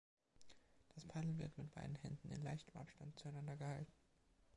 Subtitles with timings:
[0.95, 3.93] Das Paddel wird mit beiden Händen in leichtem Abstand zueinander gehalten.